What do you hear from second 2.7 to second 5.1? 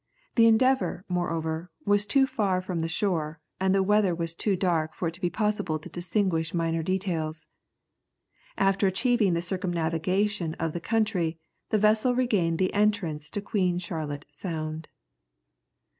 the shore, and the weather was too dark for